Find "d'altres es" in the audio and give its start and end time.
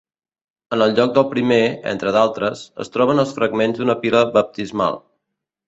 2.17-2.91